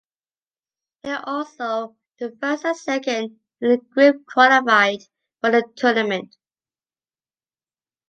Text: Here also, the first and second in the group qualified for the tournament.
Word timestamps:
Here 1.03 1.19
also, 1.25 1.95
the 2.17 2.35
first 2.41 2.65
and 2.65 2.75
second 2.75 3.39
in 3.61 3.69
the 3.69 3.77
group 3.77 4.25
qualified 4.25 5.01
for 5.41 5.51
the 5.51 5.63
tournament. 5.75 6.35